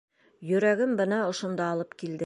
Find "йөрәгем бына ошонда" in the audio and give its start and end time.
0.51-1.71